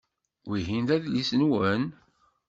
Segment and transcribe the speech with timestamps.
[0.49, 1.83] Wihin d adlis-nwen?